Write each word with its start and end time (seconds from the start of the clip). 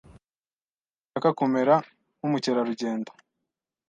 Sinshaka 1.03 1.29
kumera 1.39 1.75
nkumukerarugendo. 2.17 3.11